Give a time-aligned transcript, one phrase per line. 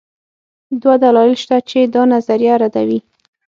[0.81, 2.99] دوه دلایل شته چې دا نظریه ردوي.